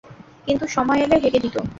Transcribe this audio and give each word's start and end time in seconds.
কিন্তু 0.47 0.65
সময় 0.67 0.99
এলে, 0.99 1.15
হেগে 1.17 1.39
দিতো। 1.39 1.61